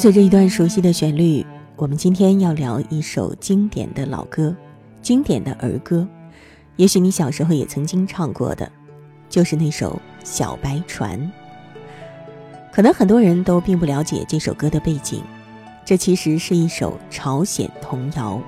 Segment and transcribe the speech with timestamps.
[0.00, 1.44] 随着一段熟悉的旋律，
[1.76, 4.56] 我们今天要聊一首经典的老歌，
[5.02, 6.08] 经典的儿歌。
[6.76, 8.72] 也许你小时候也曾经唱过的，
[9.28, 11.20] 就是那首《小白船》。
[12.72, 15.22] 可能很多人都并不了解这首歌的背景，
[15.84, 18.40] 这其实是一首朝鲜童谣。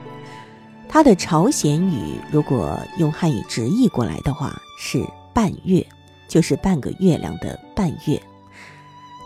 [0.88, 5.04] 它的朝鲜语如果用汉语直译过来的话是
[5.34, 5.86] “半月”，
[6.26, 8.18] 就是半个月亮的“半月”。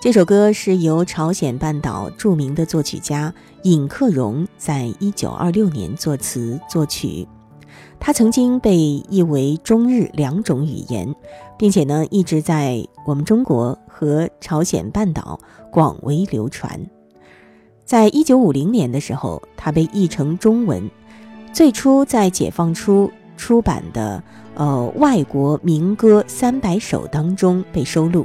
[0.07, 7.27] 这首歌是由朝鲜半岛著名的作曲家尹克荣在一九二六年作词作曲，
[7.99, 8.79] 他曾经被
[9.11, 11.13] 译为中日两种语言，
[11.59, 15.41] 并且呢一直在我们中国和朝鲜半岛
[15.73, 16.81] 广为流传。
[17.85, 20.89] 在一九五零年的时候，他被译成中文，
[21.53, 24.23] 最初在解放初出版的
[24.55, 28.25] 呃外国民歌三百首当中被收录。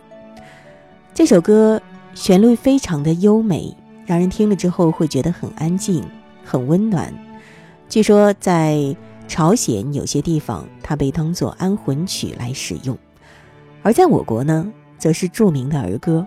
[1.14, 1.80] 这首歌
[2.14, 6.02] 旋律非常的优美，让人听了之后会觉得很安静、
[6.45, 7.14] 很温暖。
[7.90, 8.95] 据说在
[9.28, 12.95] 朝鲜有些地方，它被当作安魂曲来使用；
[13.84, 16.26] 而在我国呢，则是著名的儿歌，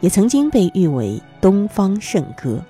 [0.00, 2.60] 也曾经被誉为东方圣歌。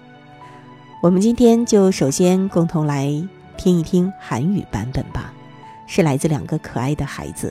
[1.03, 3.11] 我们今天就首先共同来
[3.57, 5.33] 听一听韩语版本吧，
[5.87, 7.51] 是来自两个可爱的孩子。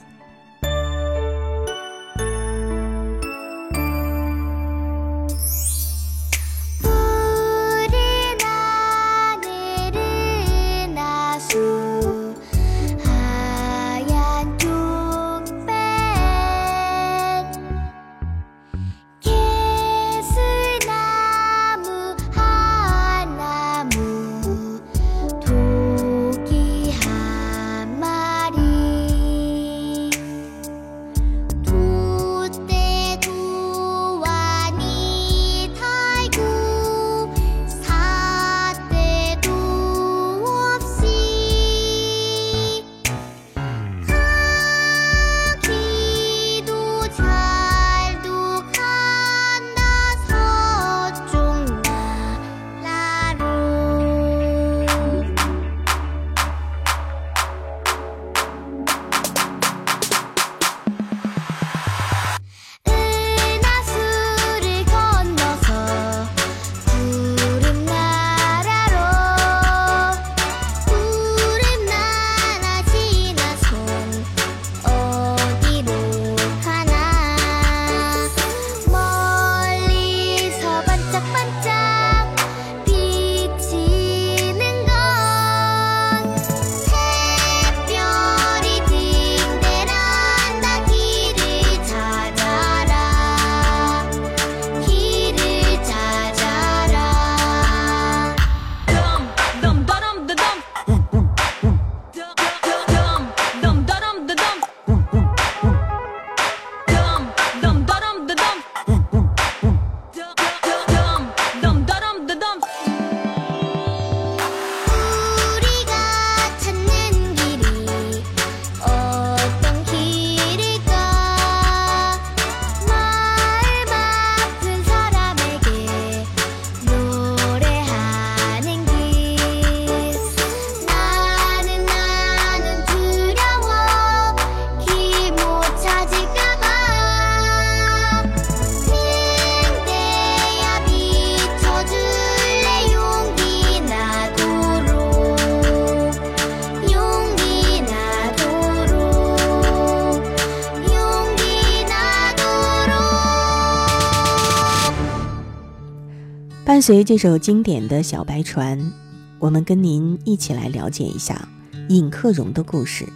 [156.81, 158.91] 伴随这首经典的小白船，
[159.37, 161.47] 我们跟您一起来了解一下
[161.89, 163.07] 尹克荣的故事。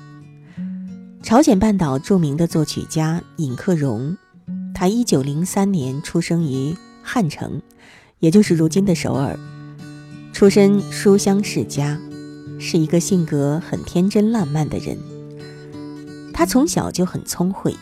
[1.23, 4.15] 朝鲜半岛著名的作曲家尹克荣，
[4.71, 7.59] 他一九零三年出生于汉城，
[8.19, 9.35] 也就是如今的首尔，
[10.31, 11.99] 出身书香世家，
[12.59, 14.95] 是一个性格很天真烂漫的人。
[16.31, 17.75] 他从小就很聪慧，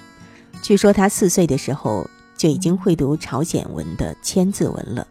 [0.62, 5.06] 据说他四岁的时候就已经会读朝鲜文的千字文了。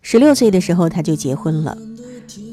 [0.00, 1.76] 十六岁的时候他就结婚了，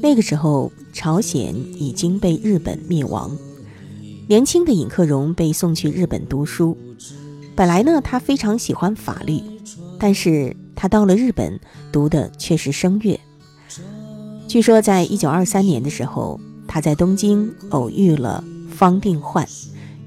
[0.02, 3.36] 那个时候朝鲜已经被日本灭亡。
[4.28, 6.76] 年轻的尹克荣被送去日本读书，
[7.54, 9.40] 本来呢他非常喜欢法律，
[9.98, 11.58] 但是他到了日本
[11.92, 13.18] 读的却是声乐。
[14.48, 19.46] 据说在一九二三年的时候，他在东京偶遇了方定焕，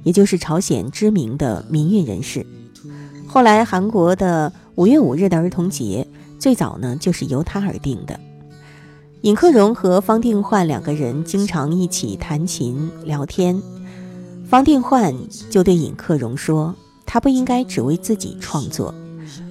[0.03, 2.45] 也就是朝鲜知名的民运人士。
[3.25, 6.05] 后来韩国的五月五日的儿童节，
[6.39, 8.19] 最早呢就是由他而定的。
[9.21, 13.61] 尹克荣和方定焕两个人经常一起弹琴聊天。
[14.47, 15.13] 方定焕
[15.51, 16.73] 就对尹克荣说
[17.05, 18.95] ：“他不应该只为自己创作，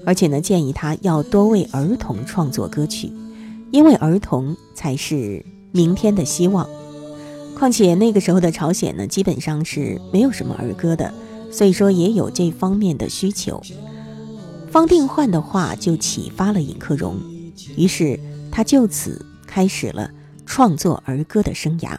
[0.05, 3.13] 而且呢，建议他要多为儿童创作歌曲，
[3.71, 6.69] 因为儿童才是明天的希望。
[7.57, 11.13] 况且那个时候的朝鲜呢，基本上是没有什么儿歌的，
[11.53, 13.63] 所以说也有这方面的需求。”
[14.71, 17.19] 方定焕的话就启发了尹克荣，
[17.77, 18.19] 于是
[18.51, 20.11] 他就此开始了
[20.45, 21.99] 创作儿歌的生涯。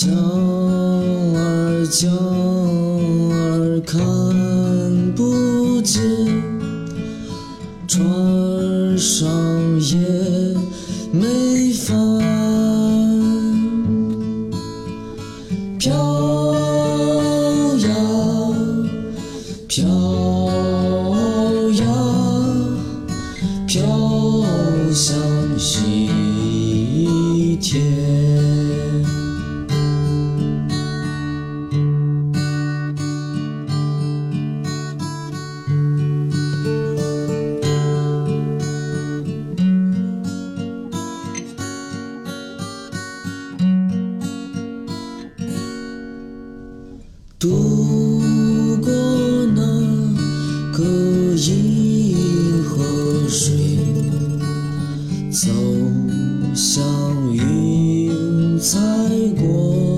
[0.00, 0.14] 江
[1.34, 2.08] 儿江
[55.30, 55.50] 走
[56.54, 56.82] 向
[57.32, 58.78] 云彩
[59.36, 59.97] 国。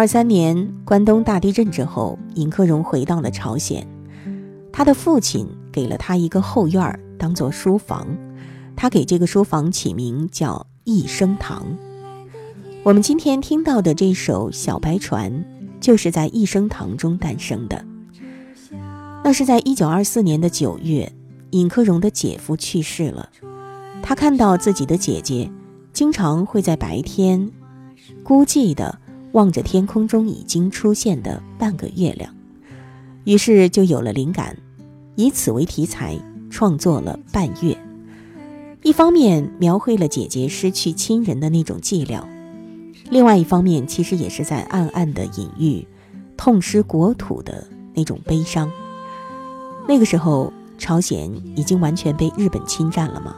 [0.00, 3.86] 二三年关东大地震之后，尹克荣回到了朝鲜。
[4.72, 8.06] 他的父亲给了他一个后院当做书房，
[8.74, 11.66] 他给这个书房起名叫“一生堂”。
[12.82, 15.30] 我们今天听到的这首《小白船》，
[15.82, 17.84] 就是在一生堂中诞生的。
[19.22, 21.12] 那是在一九二四年的九月，
[21.50, 23.28] 尹克荣的姐夫去世了。
[24.00, 25.52] 他看到自己的姐姐
[25.92, 27.50] 经常会在白天
[28.24, 28.98] 孤寂的
[29.32, 32.34] 望着天空中已经出现的半个月亮，
[33.24, 34.56] 于是就有了灵感，
[35.16, 36.18] 以此为题材
[36.50, 37.74] 创作了《半月》。
[38.82, 42.24] 一方面描绘了姐姐失去亲人的那种寂寥，
[43.10, 45.86] 另外一方面其实也是在暗暗的隐喻
[46.36, 48.70] 痛失国土的那种悲伤。
[49.86, 53.36] 那个时候，朝鲜已经完全被日本侵占了吗？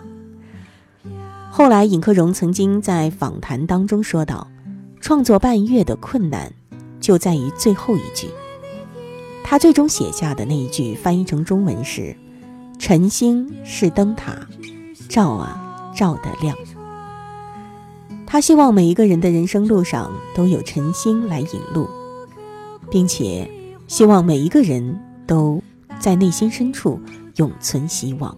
[1.51, 4.47] 后来，尹克荣曾经在访谈当中说道
[5.03, 6.51] ：“创作《半月》的困难
[7.01, 8.29] 就在于最后一句。
[9.45, 12.17] 他最终写下的那一句，翻译成中文是
[12.79, 14.35] ：‘晨星是灯塔，
[15.09, 16.57] 照啊照得亮。’
[18.27, 21.87] 他希望每一个人的人生路上都有晨星来引路，
[22.89, 23.51] 并且
[23.89, 25.63] 希望每一个人都。”
[26.01, 26.99] 在内心深处
[27.37, 28.37] 永存希望。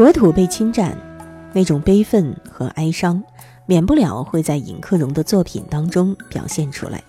[0.00, 0.96] 国土被侵占，
[1.52, 3.22] 那种悲愤和哀伤，
[3.66, 7.04] 免不了会在尹克荣的作品当中表现出来。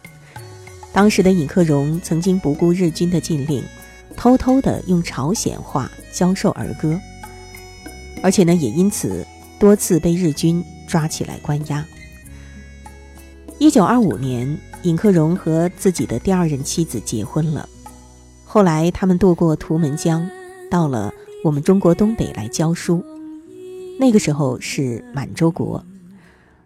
[0.92, 3.64] 当时的尹克荣曾经不顾日军的禁令，
[4.18, 7.00] 偷偷的用朝鲜话教授儿歌，
[8.22, 9.26] 而且呢，也因此
[9.58, 11.86] 多次被日军抓起来关押。
[13.58, 17.70] 一九二五年，尹克荣和自己的第二任妻子结婚了，
[18.44, 20.30] 后来他们渡过图门江，
[20.70, 21.14] 到了。
[21.44, 23.04] 我们中国东北来教书，
[24.00, 25.84] 那个时候是满洲国，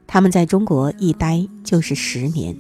[0.06, 2.58] 他们在中国一待就是十年。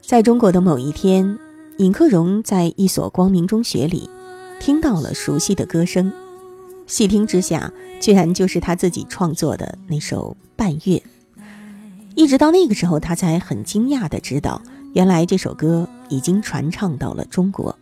[0.00, 1.38] 在中国的某一天，
[1.78, 4.08] 尹克荣在一所光明中学里
[4.60, 6.12] 听到了熟悉的歌声，
[6.86, 10.78] 细听之下，居然就是他自己创作的那首《半月》。
[12.14, 17.76] 一直到那个时候，他才很惊讶的知道，原来这首歌已经传唱到了中国。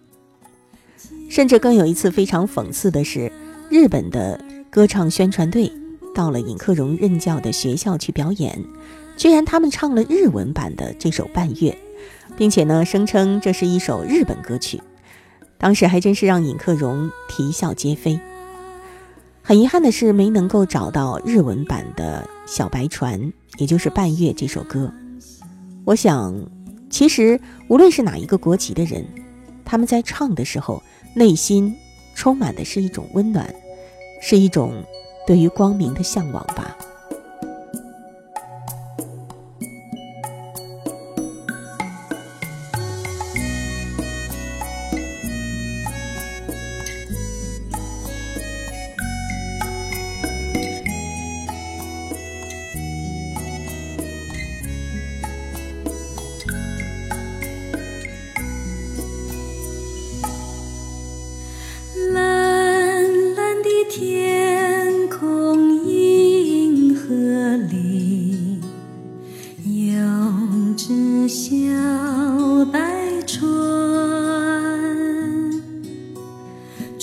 [1.33, 3.33] 甚至更有一次非常讽刺的是，
[3.71, 5.73] 日本的歌唱宣传队
[6.15, 8.63] 到了尹克荣任教的学校去表演，
[9.17, 11.71] 居然他们唱了日文版的这首《半月》，
[12.37, 14.79] 并且呢声称这是一首日本歌曲，
[15.57, 18.21] 当时还真是让尹克荣啼笑皆非。
[19.41, 23.19] 很遗憾的是，没能够找到日文版的《小白船》，
[23.57, 24.93] 也就是《半月》这首歌。
[25.87, 26.35] 我想，
[26.91, 29.03] 其实无论是哪一个国籍的人，
[29.65, 30.83] 他们在唱的时候，
[31.15, 31.77] 内心
[32.15, 33.55] 充满的是一种温暖，
[34.21, 34.83] 是一种
[35.27, 36.77] 对于光明的向往吧。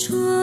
[0.00, 0.39] 说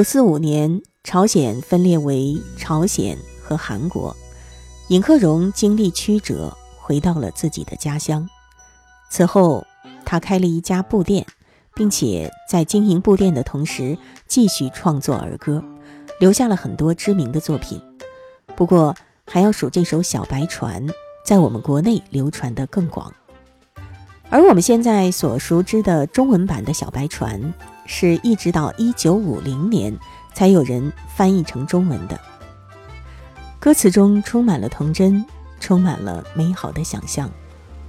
[0.00, 4.16] 九四五年，朝鲜分裂为朝鲜和韩国，
[4.88, 8.26] 尹克荣经历曲折，回到了自己的家乡。
[9.10, 9.66] 此后，
[10.06, 11.26] 他开了一家布店，
[11.74, 15.62] 并且在经营布店的同时，继续创作儿歌，
[16.18, 17.78] 留下了很多知名的作品。
[18.56, 20.88] 不过，还要数这首《小白船》
[21.26, 23.12] 在我们国内流传的更广。
[24.30, 27.38] 而我们现在所熟知的中文版的《小白船》。
[27.92, 29.98] 是一直到一九五零年
[30.32, 32.18] 才有人翻译成中文的。
[33.58, 35.24] 歌词中充满了童真，
[35.58, 37.28] 充满了美好的想象，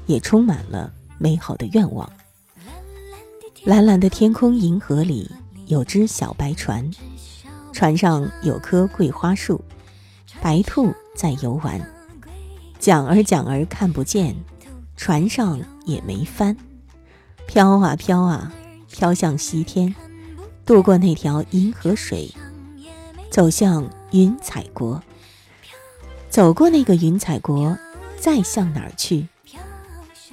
[0.08, 2.12] 也充满了美好的愿望。
[3.64, 5.30] 蓝蓝的天空，银河里
[5.68, 6.90] 有只小白船，
[7.72, 9.64] 船上有棵桂花树，
[10.42, 11.80] 白兔在游玩。
[12.80, 14.36] 桨儿桨儿看不见，
[14.98, 16.58] 船上也没帆，
[17.46, 18.52] 飘啊飘啊。
[18.92, 19.96] 飘向西天，
[20.66, 22.32] 渡过那条银河水，
[23.30, 25.02] 走向云彩国。
[26.30, 27.78] 走过那个云彩国，
[28.18, 29.28] 再向哪儿去？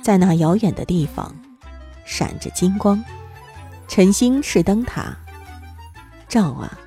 [0.03, 1.35] 在那遥远的地方，
[2.05, 3.03] 闪着金光，
[3.88, 5.16] 晨星是灯塔，
[6.29, 6.79] 照啊，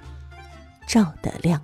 [0.87, 1.61] 照得亮。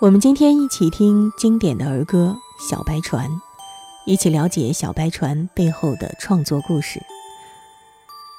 [0.00, 2.36] 我们今天一起听经典的儿歌
[2.70, 3.28] 《小白船》，
[4.06, 7.02] 一起了解小白船背后的创作故事。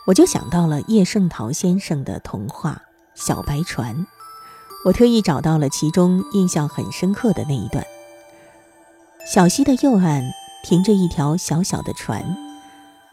[0.08, 2.82] 我就想到了叶圣陶先生的童话
[3.22, 3.94] 《小白船》，
[4.86, 7.84] 我特意找到了其中印象很深刻的那一段。
[9.28, 10.24] 小溪的右岸
[10.64, 12.24] 停着一条小小的船，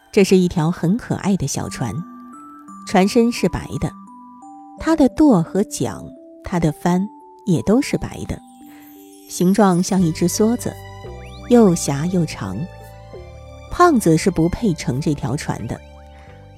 [0.09, 1.93] 这是一条很可爱的小船，
[2.87, 3.91] 船身是白的，
[4.79, 6.01] 它的舵和桨，
[6.45, 7.09] 它的帆。
[7.47, 8.39] 也都是白的，
[9.29, 10.71] 形状像一只梭子，
[11.49, 12.57] 又狭又长。
[13.71, 15.79] 胖子是不配乘这条船的，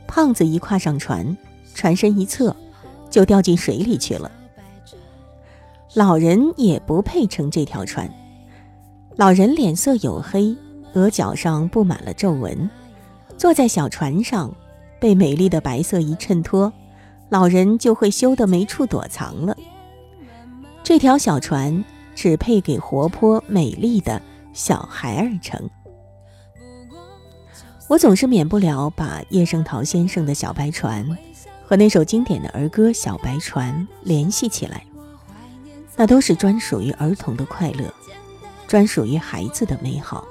[0.08, 1.38] 胖子一跨上船，
[1.74, 2.56] 船身一侧，
[3.10, 4.32] 就掉进水里去了。
[5.94, 8.10] 老人也不配乘这条船，
[9.16, 10.56] 老人脸色黝黑，
[10.94, 12.70] 额角上布满了皱纹，
[13.38, 14.52] 坐在小船上，
[15.00, 16.72] 被美丽的白色一衬托，
[17.30, 19.56] 老人就会羞得没处躲藏了。
[20.90, 24.20] 这条小船只配给活泼美丽的
[24.54, 25.70] 小孩儿乘。
[27.88, 31.08] 我总是免不了把叶圣陶先生的小白船
[31.64, 34.84] 和那首经典的儿歌《小白船》联系起来，
[35.96, 37.94] 那都是专属于儿童的快乐，
[38.68, 40.28] 专属于孩子的美好。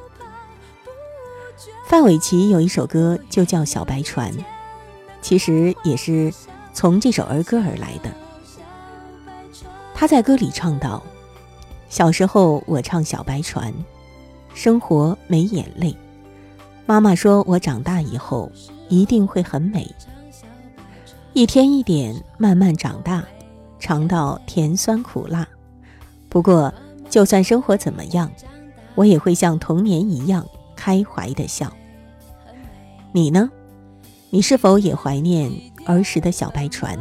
[1.87, 4.33] 范玮琪有一首歌就叫《小白船》，
[5.23, 6.35] 其实也是
[6.73, 8.12] 从这首儿歌而来的。
[9.98, 11.02] 他在歌里唱道
[11.90, 13.74] ：“小时候我唱小白船，
[14.54, 15.92] 生活没眼泪。
[16.87, 18.48] 妈妈说我长大以后
[18.88, 19.92] 一定会很美。
[21.32, 23.24] 一天一点慢慢长大，
[23.80, 25.44] 尝到甜酸苦辣。
[26.28, 26.72] 不过
[27.11, 28.30] 就算生活怎么样，
[28.94, 31.72] 我也会像童年一样开怀的笑。
[33.11, 33.50] 你呢？
[34.30, 35.50] 你是否也怀念
[35.87, 36.96] 儿时的小白船？”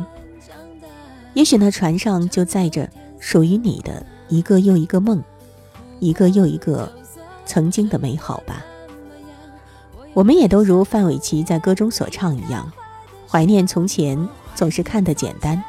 [1.37, 5.21] 也许那船上就载着属于你的一个又一个梦，
[5.99, 6.91] 一个又一个
[7.45, 8.65] 曾经的美好吧。
[10.15, 12.71] 我们也都如范玮琪在歌中所唱一样，
[13.29, 15.63] 怀念从前，总是看得简单，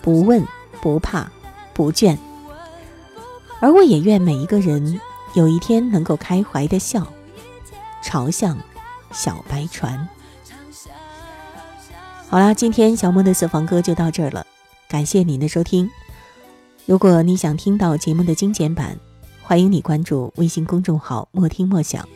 [0.00, 0.42] 不问
[0.80, 1.30] 不怕
[1.74, 2.16] 不倦。
[3.60, 4.98] 而我也愿每一个人
[5.34, 7.06] 有一天能够开怀的笑，
[8.02, 8.56] 朝向
[9.12, 10.08] 小白船。
[12.26, 14.46] 好啦，今天小莫的私房歌就到这儿了，
[14.90, 15.88] 感谢您的收听。
[16.84, 18.98] 如果你想听到节目的精简版，
[19.40, 22.08] 欢迎你关注微信公众号“莫听莫想”，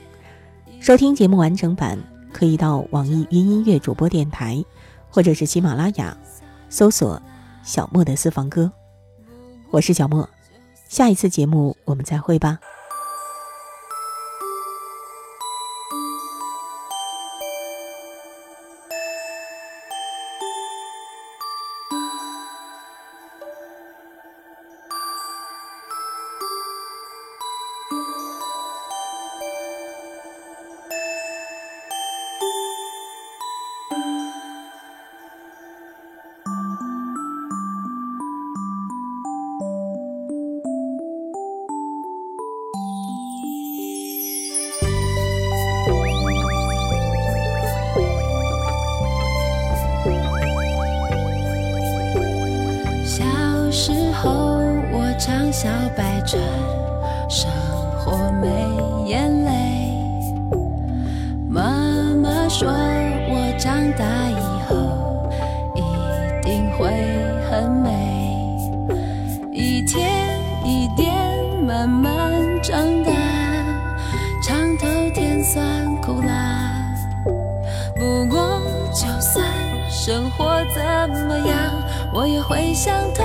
[0.83, 1.97] 收听节目完整版
[2.33, 4.65] 可以到网易云音乐主播电台，
[5.09, 6.17] 或者是喜马拉雅
[6.69, 7.23] 搜索
[7.63, 8.73] “小莫的私房歌”。
[9.71, 10.29] 我是小莫，
[10.89, 12.59] 下一次节目我们再会吧。
[55.55, 56.43] 小白船，
[57.31, 57.49] 生
[58.01, 58.49] 活没
[59.07, 59.51] 眼泪。
[61.49, 61.63] 妈
[62.21, 64.35] 妈说我长大以
[64.67, 65.31] 后
[65.77, 66.89] 一定会
[67.49, 67.89] 很美，
[69.53, 71.15] 一天一点
[71.65, 73.13] 慢慢长大，
[74.43, 75.63] 尝透甜酸
[76.03, 76.83] 苦辣。
[77.95, 78.61] 不过
[78.93, 79.47] 就算
[79.89, 80.83] 生活怎
[81.29, 81.57] 么样，
[82.13, 83.25] 我也会想通